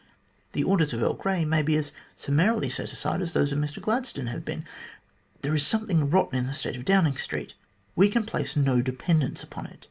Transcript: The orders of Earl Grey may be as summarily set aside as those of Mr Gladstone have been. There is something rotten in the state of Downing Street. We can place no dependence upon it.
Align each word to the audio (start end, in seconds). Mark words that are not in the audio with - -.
The 0.53 0.63
orders 0.63 0.93
of 0.93 1.03
Earl 1.03 1.13
Grey 1.13 1.45
may 1.45 1.61
be 1.61 1.75
as 1.75 1.91
summarily 2.15 2.69
set 2.69 2.91
aside 2.91 3.21
as 3.21 3.33
those 3.33 3.51
of 3.51 3.59
Mr 3.59 3.79
Gladstone 3.79 4.25
have 4.25 4.43
been. 4.43 4.65
There 5.43 5.53
is 5.53 5.63
something 5.63 6.09
rotten 6.09 6.39
in 6.39 6.47
the 6.47 6.53
state 6.55 6.75
of 6.75 6.85
Downing 6.85 7.17
Street. 7.17 7.53
We 7.95 8.09
can 8.09 8.25
place 8.25 8.55
no 8.55 8.81
dependence 8.81 9.43
upon 9.43 9.67
it. 9.67 9.79